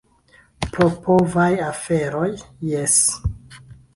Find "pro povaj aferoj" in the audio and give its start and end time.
0.77-2.31